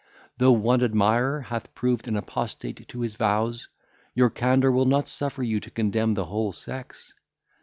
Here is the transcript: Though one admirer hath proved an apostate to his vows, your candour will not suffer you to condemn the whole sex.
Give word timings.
Though 0.39 0.53
one 0.53 0.81
admirer 0.83 1.41
hath 1.41 1.75
proved 1.75 2.07
an 2.07 2.15
apostate 2.17 2.87
to 2.87 3.01
his 3.01 3.13
vows, 3.13 3.67
your 4.15 4.31
candour 4.31 4.71
will 4.71 4.87
not 4.87 5.07
suffer 5.07 5.43
you 5.43 5.59
to 5.59 5.69
condemn 5.69 6.15
the 6.15 6.25
whole 6.25 6.53
sex. 6.53 7.13